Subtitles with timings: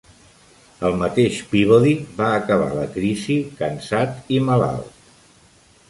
[0.89, 1.93] El mateix Peabody
[2.23, 5.35] va acabar la crisi cansat i malalt.